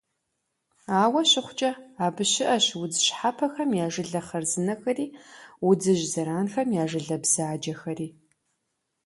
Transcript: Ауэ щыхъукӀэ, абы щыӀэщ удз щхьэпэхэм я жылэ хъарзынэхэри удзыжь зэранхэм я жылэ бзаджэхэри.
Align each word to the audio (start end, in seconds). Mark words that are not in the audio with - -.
Ауэ 1.01 1.21
щыхъукӀэ, 1.29 1.71
абы 2.05 2.23
щыӀэщ 2.31 2.65
удз 2.81 2.97
щхьэпэхэм 3.05 3.69
я 3.85 3.87
жылэ 3.93 4.21
хъарзынэхэри 4.27 5.07
удзыжь 5.67 6.05
зэранхэм 6.11 6.69
я 6.81 6.85
жылэ 6.91 7.17
бзаджэхэри. 7.23 8.07